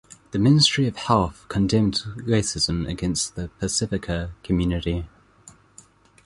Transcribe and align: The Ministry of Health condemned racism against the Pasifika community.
The 0.31 0.39
Ministry 0.39 0.87
of 0.87 0.95
Health 0.97 1.45
condemned 1.47 2.01
racism 2.15 2.89
against 2.89 3.35
the 3.35 3.51
Pasifika 3.59 4.31
community. 4.41 5.07